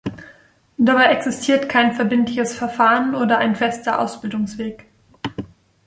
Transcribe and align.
Dabei 0.79 1.11
existiert 1.13 1.69
kein 1.69 1.93
verbindliches 1.93 2.57
Verfahren 2.57 3.13
oder 3.13 3.37
ein 3.37 3.55
fester 3.55 3.99
Ausbildungsweg. 3.99 4.87